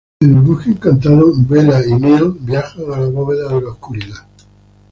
[0.19, 4.25] En el Bosque Encantado, Bella y Neal viaje a la bóveda de la Oscuridad.